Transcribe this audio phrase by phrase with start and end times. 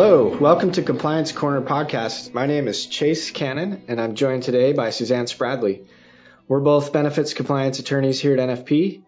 [0.00, 2.32] Hello, welcome to Compliance Corner Podcast.
[2.32, 5.86] My name is Chase Cannon, and I'm joined today by Suzanne Spradley.
[6.46, 9.02] We're both benefits compliance attorneys here at NFP,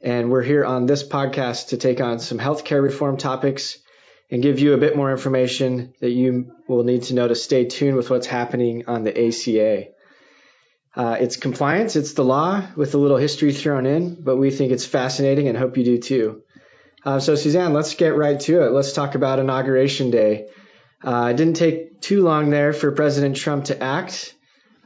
[0.00, 3.76] and we're here on this podcast to take on some healthcare reform topics
[4.30, 7.66] and give you a bit more information that you will need to know to stay
[7.66, 9.88] tuned with what's happening on the ACA.
[10.96, 14.72] Uh, it's compliance, it's the law with a little history thrown in, but we think
[14.72, 16.42] it's fascinating and hope you do too.
[17.04, 18.70] Uh, so, Suzanne, let's get right to it.
[18.70, 20.48] Let's talk about Inauguration Day.
[21.02, 24.34] Uh, it didn't take too long there for President Trump to act.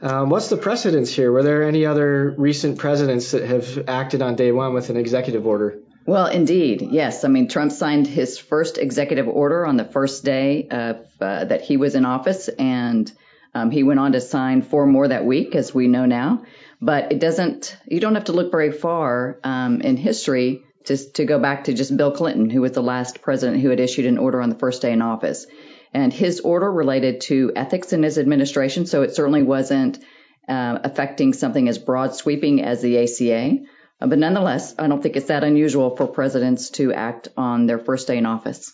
[0.01, 1.31] Um, what's the precedence here?
[1.31, 5.45] Were there any other recent presidents that have acted on day one with an executive
[5.45, 5.79] order?
[6.05, 7.23] Well, indeed, yes.
[7.23, 11.61] I mean, Trump signed his first executive order on the first day of, uh, that
[11.61, 13.11] he was in office, and
[13.53, 16.45] um, he went on to sign four more that week, as we know now.
[16.81, 21.25] But it doesn't, you don't have to look very far um, in history to, to
[21.25, 24.17] go back to just Bill Clinton, who was the last president who had issued an
[24.17, 25.45] order on the first day in office.
[25.93, 29.99] And his order related to ethics in his administration, so it certainly wasn't
[30.47, 33.57] uh, affecting something as broad sweeping as the ACA.
[33.99, 37.79] Uh, but nonetheless, I don't think it's that unusual for presidents to act on their
[37.79, 38.73] first day in office.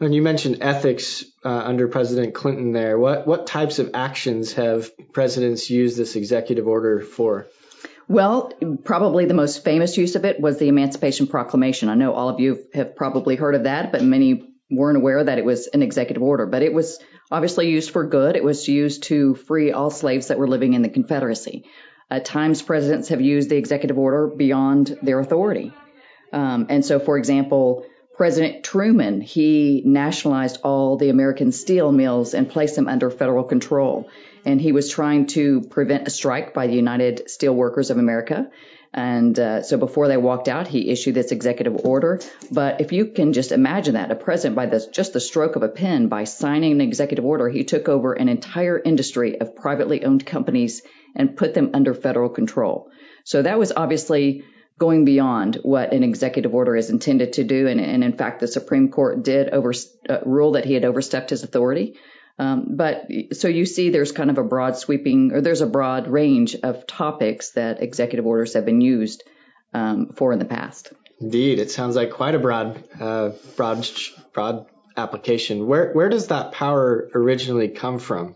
[0.00, 2.98] And you mentioned ethics uh, under President Clinton there.
[2.98, 7.46] What what types of actions have presidents used this executive order for?
[8.08, 8.52] Well,
[8.84, 11.88] probably the most famous use of it was the Emancipation Proclamation.
[11.88, 15.38] I know all of you have probably heard of that, but many weren't aware that
[15.38, 16.46] it was an executive order.
[16.46, 16.98] But it was
[17.30, 18.36] obviously used for good.
[18.36, 21.64] It was used to free all slaves that were living in the Confederacy.
[22.10, 25.72] At times, presidents have used the executive order beyond their authority.
[26.32, 32.48] Um, and so, for example, President Truman, he nationalized all the American steel mills and
[32.48, 34.08] placed them under federal control.
[34.44, 38.50] And he was trying to prevent a strike by the United Steelworkers of America.
[38.92, 42.20] And uh, so before they walked out, he issued this executive order.
[42.52, 45.68] But if you can just imagine that, a president by just the stroke of a
[45.68, 50.24] pen, by signing an executive order, he took over an entire industry of privately owned
[50.24, 50.82] companies
[51.16, 52.90] and put them under federal control.
[53.24, 54.44] So that was obviously
[54.78, 57.66] going beyond what an executive order is intended to do.
[57.66, 59.72] And, and in fact, the Supreme Court did over,
[60.08, 61.96] uh, rule that he had overstepped his authority.
[62.38, 66.08] Um, but so you see, there's kind of a broad sweeping, or there's a broad
[66.08, 69.22] range of topics that executive orders have been used
[69.72, 70.92] um, for in the past.
[71.20, 73.88] Indeed, it sounds like quite a broad, uh, broad,
[74.32, 75.66] broad application.
[75.66, 78.34] Where where does that power originally come from?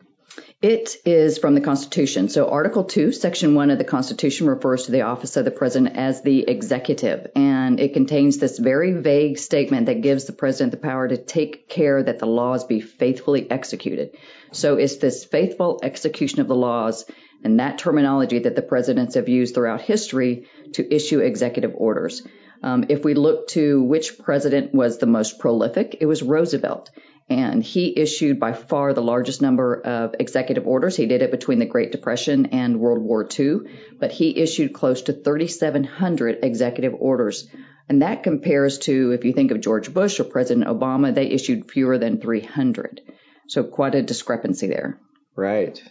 [0.60, 2.28] It is from the Constitution.
[2.28, 5.96] So Article 2, Section 1 of the Constitution refers to the office of the president
[5.96, 7.28] as the executive.
[7.36, 11.68] And it contains this very vague statement that gives the president the power to take
[11.68, 14.16] care that the laws be faithfully executed.
[14.50, 17.04] So it's this faithful execution of the laws
[17.44, 22.26] and that terminology that the presidents have used throughout history to issue executive orders.
[22.64, 26.90] Um, if we look to which president was the most prolific, it was Roosevelt
[27.30, 30.96] and he issued by far the largest number of executive orders.
[30.96, 33.60] He did it between the Great Depression and World War II,
[33.98, 37.48] but he issued close to 3,700 executive orders.
[37.88, 41.70] And that compares to, if you think of George Bush or President Obama, they issued
[41.70, 43.02] fewer than 300.
[43.48, 44.98] So quite a discrepancy there.
[45.36, 45.82] Right.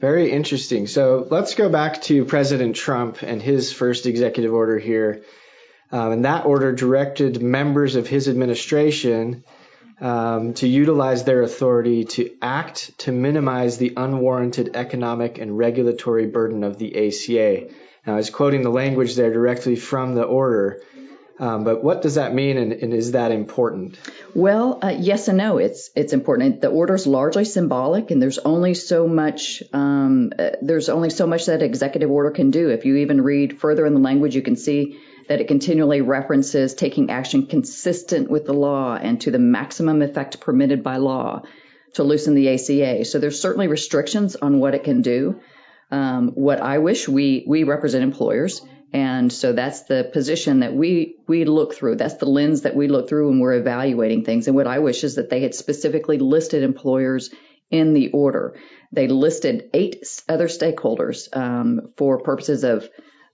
[0.00, 0.86] Very interesting.
[0.86, 5.22] So let's go back to President Trump and his first executive order here.
[5.90, 9.44] Um, and that order directed members of his administration
[10.00, 16.64] um, to utilize their authority to act to minimize the unwarranted economic and regulatory burden
[16.64, 17.72] of the ACA.
[18.06, 20.82] Now, I was quoting the language there directly from the order.
[21.38, 23.98] Um, but what does that mean, and, and is that important?
[24.34, 25.58] Well, uh, yes and no.
[25.58, 26.62] It's it's important.
[26.62, 31.26] The order is largely symbolic, and there's only so much um, uh, there's only so
[31.26, 32.70] much that executive order can do.
[32.70, 34.98] If you even read further in the language, you can see
[35.28, 40.40] that it continually references taking action consistent with the law and to the maximum effect
[40.40, 41.42] permitted by law
[41.94, 43.04] to loosen the ACA.
[43.04, 45.40] So there's certainly restrictions on what it can do.
[45.90, 48.60] Um, what I wish we we represent employers,
[48.92, 51.96] and so that's the position that we we look through.
[51.96, 54.46] That's the lens that we look through when we're evaluating things.
[54.48, 57.30] And what I wish is that they had specifically listed employers
[57.70, 58.56] in the order.
[58.92, 62.88] They listed eight other stakeholders um, for purposes of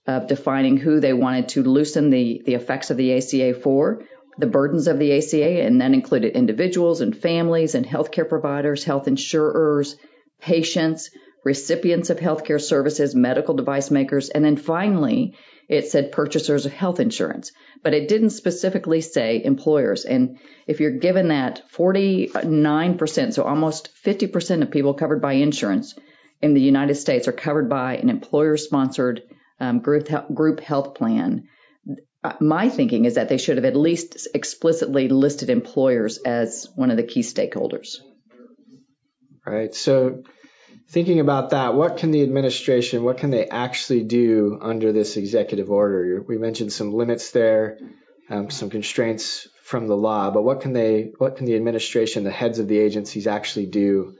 [0.05, 4.03] of defining who they wanted to loosen the, the effects of the ACA for,
[4.37, 9.07] the burdens of the ACA, and that included individuals and families and healthcare providers, health
[9.07, 9.95] insurers,
[10.41, 11.09] patients,
[11.45, 15.35] recipients of healthcare services, medical device makers, and then finally,
[15.69, 17.51] it said purchasers of health insurance,
[17.81, 20.03] but it didn't specifically say employers.
[20.03, 25.95] And if you're given that 49%, so almost 50% of people covered by insurance
[26.41, 29.21] in the United States are covered by an employer sponsored
[29.59, 31.47] um, group, group health plan,
[32.23, 36.89] uh, my thinking is that they should have at least explicitly listed employers as one
[36.89, 37.97] of the key stakeholders.
[39.45, 39.75] Right.
[39.75, 40.23] So,
[40.89, 45.69] thinking about that, what can the administration, what can they actually do under this executive
[45.69, 46.23] order?
[46.25, 47.77] We mentioned some limits there,
[48.29, 52.31] um, some constraints from the law, but what can they, what can the administration, the
[52.31, 54.15] heads of the agencies actually do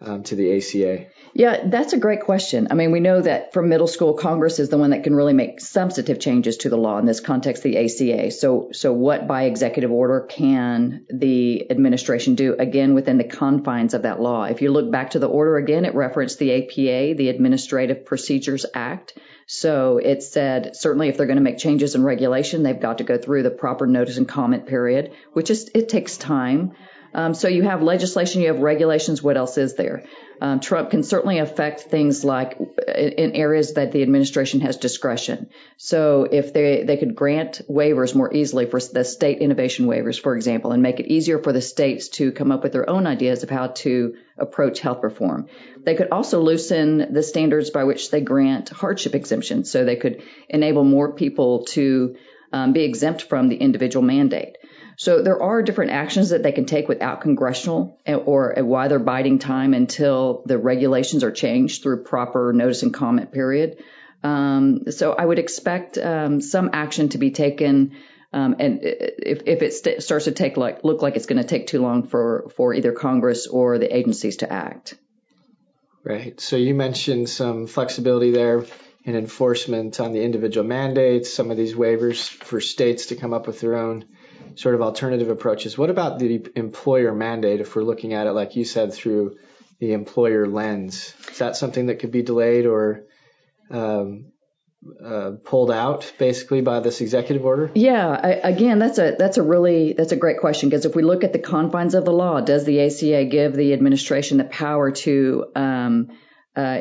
[0.00, 1.06] um, to the ACA?
[1.34, 2.68] Yeah, that's a great question.
[2.70, 5.32] I mean, we know that from middle school, Congress is the one that can really
[5.32, 6.98] make substantive changes to the law.
[6.98, 8.30] In this context, the ACA.
[8.30, 12.54] So, so what by executive order can the administration do?
[12.58, 14.44] Again, within the confines of that law.
[14.44, 18.66] If you look back to the order again, it referenced the APA, the Administrative Procedures
[18.74, 19.18] Act.
[19.46, 23.04] So it said certainly if they're going to make changes in regulation, they've got to
[23.04, 26.72] go through the proper notice and comment period, which is it takes time.
[27.16, 29.22] Um, so you have legislation, you have regulations.
[29.22, 30.04] What else is there?
[30.38, 35.48] Um, Trump can certainly affect things like in areas that the administration has discretion.
[35.78, 40.36] So if they they could grant waivers more easily for the state innovation waivers, for
[40.36, 43.42] example, and make it easier for the states to come up with their own ideas
[43.42, 45.46] of how to approach health reform.
[45.84, 50.22] They could also loosen the standards by which they grant hardship exemptions, so they could
[50.50, 52.16] enable more people to
[52.52, 54.58] um, be exempt from the individual mandate.
[54.96, 59.38] So there are different actions that they can take without congressional or why they're biding
[59.38, 63.84] time until the regulations are changed through proper notice and comment period.
[64.22, 67.92] Um, so I would expect um, some action to be taken.
[68.32, 71.48] Um, and if, if it st- starts to take like look like it's going to
[71.48, 74.94] take too long for for either Congress or the agencies to act.
[76.02, 76.40] Right.
[76.40, 78.64] So you mentioned some flexibility there
[79.04, 83.46] in enforcement on the individual mandates, some of these waivers for states to come up
[83.46, 84.06] with their own
[84.54, 85.76] sort of alternative approaches.
[85.76, 89.36] What about the employer mandate if we're looking at it, like you said, through
[89.78, 91.14] the employer lens?
[91.30, 93.04] Is that something that could be delayed or
[93.70, 94.32] um,
[95.04, 97.70] uh, pulled out basically by this executive order?
[97.74, 101.02] Yeah, I, again, that's a that's a really that's a great question because if we
[101.02, 104.92] look at the confines of the law, does the ACA give the administration the power
[104.92, 106.08] to um,
[106.54, 106.80] uh,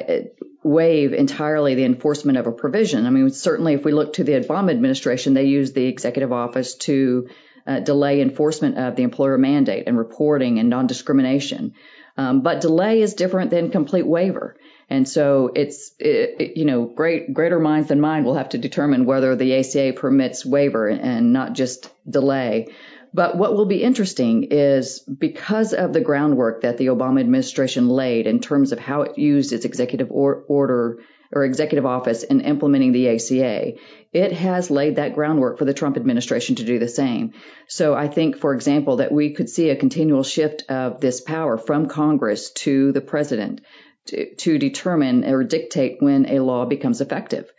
[0.63, 3.05] waive entirely the enforcement of a provision?
[3.05, 6.75] I mean, certainly if we look to the Obama administration, they used the executive office
[6.75, 7.29] to
[7.65, 11.73] delay enforcement of the employer mandate and reporting and non-discrimination.
[12.17, 14.55] Um, but delay is different than complete waiver.
[14.89, 18.57] And so it's, it, it, you know, great, greater minds than mine will have to
[18.57, 22.67] determine whether the ACA permits waiver and not just delay.
[23.13, 28.27] But what will be interesting is because of the groundwork that the Obama administration laid
[28.27, 30.99] in terms of how it used its executive or, order
[31.33, 33.73] or executive office in implementing the ACA,
[34.13, 37.33] it has laid that groundwork for the Trump administration to do the same.
[37.67, 41.57] So I think, for example, that we could see a continual shift of this power
[41.57, 43.61] from Congress to the president
[44.07, 47.51] to, to determine or dictate when a law becomes effective.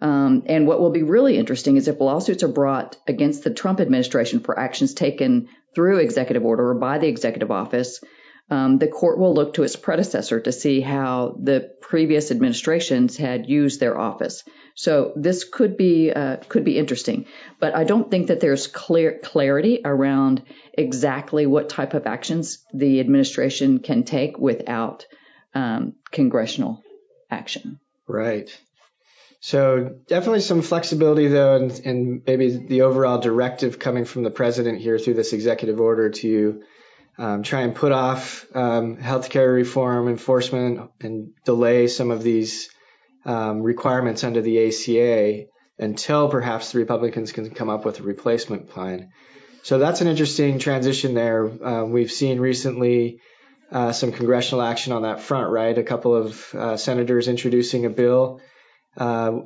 [0.00, 3.80] Um, and what will be really interesting is if lawsuits are brought against the Trump
[3.80, 8.00] administration for actions taken through executive order or by the executive office,
[8.52, 13.48] um, the court will look to its predecessor to see how the previous administrations had
[13.48, 14.44] used their office.
[14.74, 17.24] So this could be uh, could be interesting,
[17.60, 20.42] but I don't think that there's clear clarity around
[20.74, 25.06] exactly what type of actions the administration can take without
[25.54, 26.82] um, congressional
[27.30, 27.80] action.
[28.06, 28.50] Right.
[29.40, 34.78] So definitely some flexibility though, and, and maybe the overall directive coming from the president
[34.78, 36.62] here through this executive order to
[37.18, 42.70] um, try and put off um, healthcare reform enforcement and delay some of these
[43.24, 45.46] um, requirements under the ACA
[45.78, 49.10] until perhaps the Republicans can come up with a replacement plan.
[49.62, 51.46] So that's an interesting transition there.
[51.46, 53.20] Uh, we've seen recently
[53.70, 55.76] uh, some congressional action on that front, right?
[55.76, 58.40] A couple of uh, senators introducing a bill
[58.96, 59.40] uh,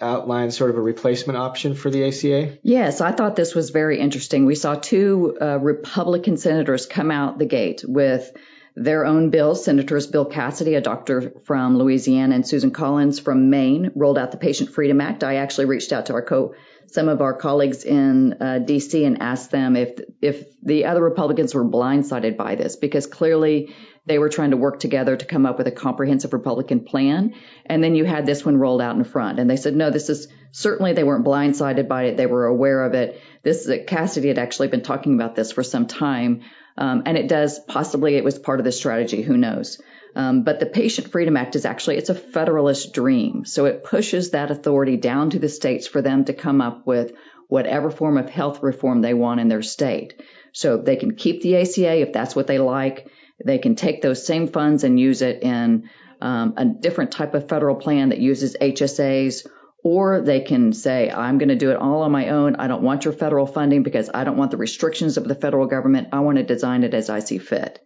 [0.00, 2.58] outline sort of a replacement option for the ACA?
[2.62, 4.46] Yes, I thought this was very interesting.
[4.46, 8.32] We saw two uh, Republican senators come out the gate with
[8.76, 9.64] their own bills.
[9.64, 14.38] Senators Bill Cassidy, a doctor from Louisiana, and Susan Collins from Maine rolled out the
[14.38, 15.24] Patient Freedom Act.
[15.24, 16.54] I actually reached out to our co
[16.86, 19.04] some of our colleagues in uh, D.C.
[19.04, 23.74] and asked them if if the other Republicans were blindsided by this because clearly
[24.08, 27.34] they were trying to work together to come up with a comprehensive Republican plan.
[27.66, 29.38] And then you had this one rolled out in front.
[29.38, 32.16] And they said, no, this is certainly they weren't blindsided by it.
[32.16, 33.20] They were aware of it.
[33.42, 36.42] This Cassidy had actually been talking about this for some time.
[36.76, 39.22] Um, and it does possibly it was part of the strategy.
[39.22, 39.80] Who knows?
[40.16, 43.44] Um, but the Patient Freedom Act is actually it's a federalist dream.
[43.44, 47.12] So it pushes that authority down to the states for them to come up with
[47.48, 50.20] whatever form of health reform they want in their state.
[50.52, 53.08] So they can keep the ACA if that's what they like.
[53.44, 55.90] They can take those same funds and use it in
[56.20, 59.46] um, a different type of federal plan that uses HSAs
[59.84, 62.56] or they can say, I'm going to do it all on my own.
[62.56, 65.66] I don't want your federal funding because I don't want the restrictions of the federal
[65.66, 66.08] government.
[66.12, 67.84] I want to design it as I see fit.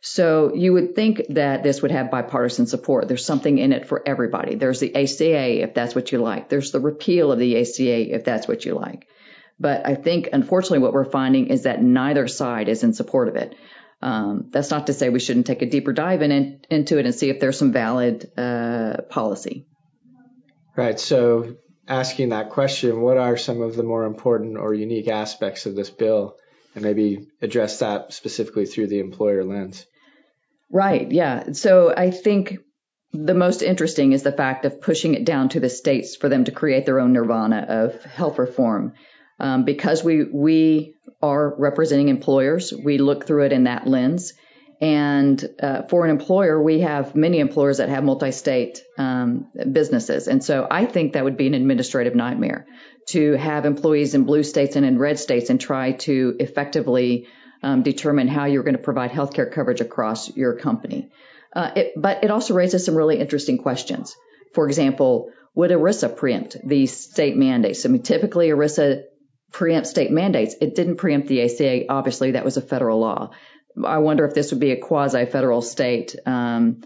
[0.00, 3.06] So you would think that this would have bipartisan support.
[3.06, 4.56] There's something in it for everybody.
[4.56, 6.48] There's the ACA, if that's what you like.
[6.48, 9.06] There's the repeal of the ACA, if that's what you like.
[9.60, 13.36] But I think, unfortunately, what we're finding is that neither side is in support of
[13.36, 13.54] it.
[14.02, 17.14] Um, that's not to say we shouldn't take a deeper dive in, into it and
[17.14, 19.66] see if there's some valid uh, policy.
[20.76, 20.98] Right.
[20.98, 21.56] So,
[21.86, 25.90] asking that question, what are some of the more important or unique aspects of this
[25.90, 26.36] bill?
[26.74, 29.86] And maybe address that specifically through the employer lens.
[30.70, 31.10] Right.
[31.12, 31.52] Yeah.
[31.52, 32.58] So, I think
[33.12, 36.44] the most interesting is the fact of pushing it down to the states for them
[36.44, 38.94] to create their own nirvana of health reform.
[39.38, 40.91] Um, because we we
[41.22, 44.32] are representing employers, we look through it in that lens.
[44.80, 50.42] And uh, for an employer, we have many employers that have multi-state um, businesses, and
[50.42, 52.66] so I think that would be an administrative nightmare
[53.10, 57.28] to have employees in blue states and in red states and try to effectively
[57.62, 61.10] um, determine how you're going to provide healthcare coverage across your company.
[61.54, 64.16] Uh, it, but it also raises some really interesting questions.
[64.52, 67.84] For example, would ERISA preempt these state mandates?
[67.84, 69.04] I mean, typically ERISA
[69.52, 70.54] preempt state mandates.
[70.60, 71.84] It didn't preempt the ACA.
[71.88, 73.30] Obviously, that was a federal law.
[73.84, 76.82] I wonder if this would be a quasi-federal state um,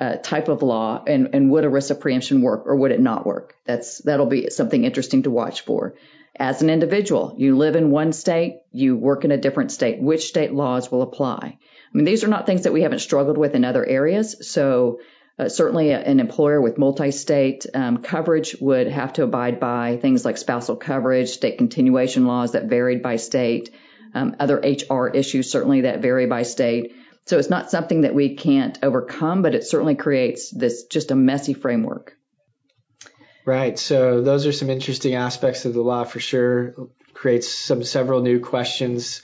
[0.00, 3.54] uh, type of law, and, and would ERISA preemption work or would it not work?
[3.64, 5.94] That's that'll be something interesting to watch for.
[6.36, 10.00] As an individual, you live in one state, you work in a different state.
[10.00, 11.58] Which state laws will apply?
[11.58, 14.50] I mean, these are not things that we haven't struggled with in other areas.
[14.50, 14.98] So
[15.36, 20.36] uh, certainly, an employer with multi-state um, coverage would have to abide by things like
[20.36, 23.70] spousal coverage, state continuation laws that varied by state,
[24.14, 26.94] um, other HR issues certainly that vary by state.
[27.26, 31.16] So it's not something that we can't overcome, but it certainly creates this just a
[31.16, 32.16] messy framework.
[33.44, 33.78] Right.
[33.78, 36.74] So those are some interesting aspects of the law for sure.
[37.12, 39.22] Creates some several new questions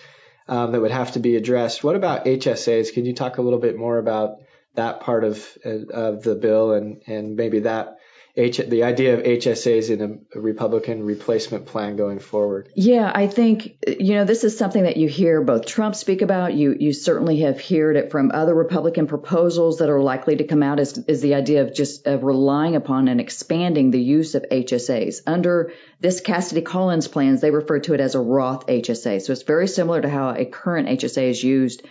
[0.49, 1.85] um, that would have to be addressed.
[1.85, 2.93] What about HSAs?
[2.93, 4.41] Could you talk a little bit more about
[4.75, 7.99] that part of of the bill and and maybe that
[8.37, 10.01] H, the idea of HSAs in
[10.35, 12.71] a, Republican replacement plan going forward?
[12.77, 16.55] Yeah, I think you know this is something that you hear both Trump speak about.
[16.55, 20.63] You you certainly have heard it from other Republican proposals that are likely to come
[20.63, 20.79] out.
[20.79, 25.23] Is is the idea of just of relying upon and expanding the use of HSAs
[25.27, 27.41] under this Cassidy Collins plans?
[27.41, 30.45] They refer to it as a Roth HSA, so it's very similar to how a
[30.45, 31.83] current HSA is used,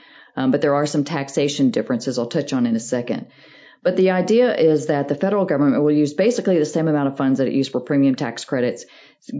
[0.48, 2.18] but there are some taxation differences.
[2.18, 3.28] I'll touch on in a second.
[3.82, 7.18] But the idea is that the federal government will use basically the same amount of
[7.18, 8.86] funds that it used for premium tax credits,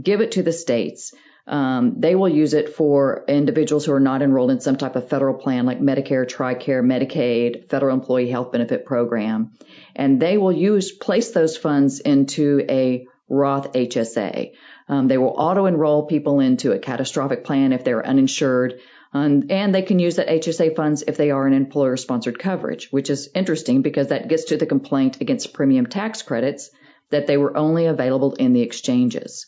[0.02, 1.14] give it to the states.
[1.46, 5.10] Um, they will use it for individuals who are not enrolled in some type of
[5.10, 9.54] federal plan like Medicare, TRICARE, Medicaid, Federal Employee Health Benefit Program.
[9.96, 14.54] And they will use, place those funds into a Roth HSA.
[14.88, 18.80] Um, they will auto enroll people into a catastrophic plan if they're uninsured.
[19.14, 22.90] Um, and they can use that HSA funds if they are an employer sponsored coverage,
[22.92, 26.70] which is interesting because that gets to the complaint against premium tax credits
[27.10, 29.48] that they were only available in the exchanges.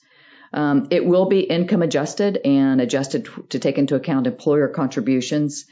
[0.53, 5.65] Um, it will be income adjusted and adjusted to take into account employer contributions.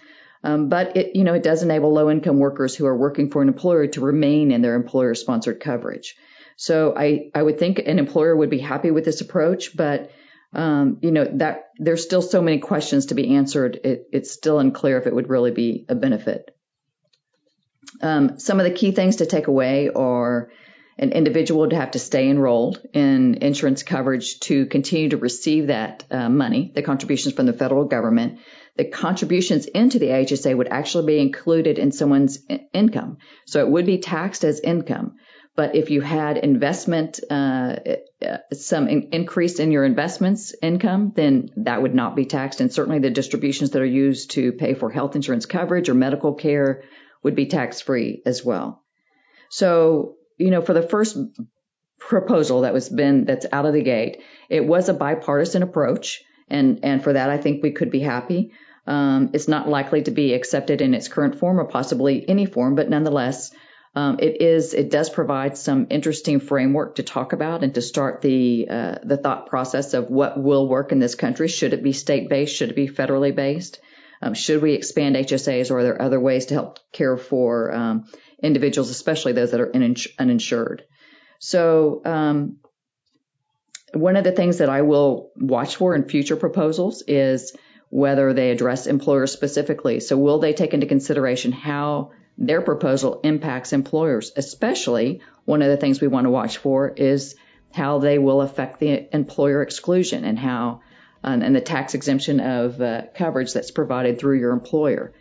[0.44, 3.42] Um, but it, you know, it does enable low income workers who are working for
[3.42, 6.16] an employer to remain in their employer sponsored coverage.
[6.60, 10.12] So I, I would think an employer would be happy with this approach, but
[10.52, 13.80] um, you know that there's still so many questions to be answered.
[13.82, 16.54] It, it's still unclear if it would really be a benefit.
[18.02, 20.52] Um, some of the key things to take away are
[20.98, 26.04] an individual would have to stay enrolled in insurance coverage to continue to receive that
[26.12, 28.40] uh, money, the contributions from the federal government.
[28.76, 32.40] The contributions into the HSA would actually be included in someone's
[32.74, 35.16] income, so it would be taxed as income.
[35.60, 37.76] But if you had investment, uh,
[38.26, 42.62] uh, some in- increase in your investments income, then that would not be taxed.
[42.62, 46.34] And certainly the distributions that are used to pay for health insurance coverage or medical
[46.34, 46.84] care
[47.24, 48.82] would be tax free as well.
[49.50, 51.18] So, you know, for the first
[51.98, 56.24] proposal that was been, that's out of the gate, it was a bipartisan approach.
[56.48, 58.54] And, and for that, I think we could be happy.
[58.88, 62.76] Um, it's not likely to be accepted in its current form or possibly any form,
[62.76, 63.52] but nonetheless,
[63.96, 68.22] um, it is it does provide some interesting framework to talk about and to start
[68.22, 71.48] the uh, the thought process of what will work in this country.
[71.48, 72.56] Should it be state based?
[72.56, 73.80] Should it be federally based?
[74.22, 78.06] Um, should we expand HSAs, or are there other ways to help care for um,
[78.44, 79.74] individuals, especially those that are
[80.20, 80.84] uninsured?
[81.40, 82.58] So um,
[83.94, 87.56] one of the things that I will watch for in future proposals is
[87.90, 90.00] whether they address employers specifically.
[90.00, 95.78] So will they take into consideration how their proposal impacts employers, especially one of the
[95.78, 97.36] things we want to watch for is
[97.74, 100.82] how they will affect the employer exclusion and how
[101.22, 105.12] um, and the tax exemption of uh, coverage that's provided through your employer.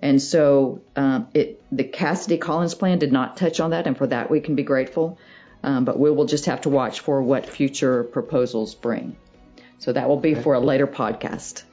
[0.00, 4.06] And so um, it, the Cassidy Collins plan did not touch on that, and for
[4.06, 5.18] that we can be grateful.
[5.64, 9.16] Um, but we will just have to watch for what future proposals bring.
[9.80, 11.64] So that will be for a later podcast.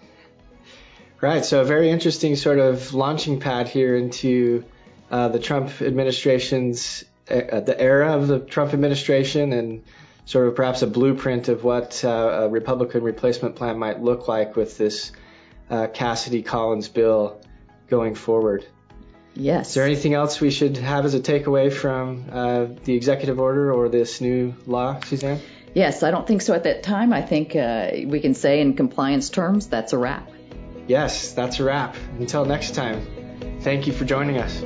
[1.21, 1.45] Right.
[1.45, 4.65] So a very interesting sort of launching pad here into
[5.12, 9.83] uh, the Trump administration's uh, the era of the Trump administration and
[10.25, 14.55] sort of perhaps a blueprint of what uh, a Republican replacement plan might look like
[14.55, 15.12] with this
[15.69, 17.41] uh, Cassidy Collins bill
[17.88, 18.65] going forward.
[19.35, 19.69] Yes.
[19.69, 23.71] Is there anything else we should have as a takeaway from uh, the executive order
[23.74, 25.41] or this new law, Suzanne?
[25.74, 27.12] Yes, I don't think so at that time.
[27.12, 30.29] I think uh, we can say in compliance terms that's a wrap.
[30.88, 31.95] Yes, that's a wrap.
[32.17, 33.05] Until next time,
[33.59, 34.63] thank you for joining us.